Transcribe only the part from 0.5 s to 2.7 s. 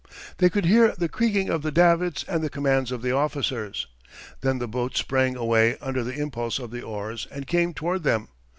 hear the creaking of the davits and the